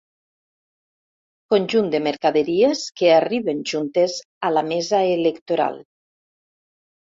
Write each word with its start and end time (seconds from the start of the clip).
Conjunt 1.55 1.91
de 1.97 1.99
mercaderies 2.07 2.83
que 3.03 3.13
arriben 3.19 3.61
juntes 3.75 4.19
a 4.51 4.55
la 4.57 4.67
mesa 4.73 5.05
electoral. 5.15 5.83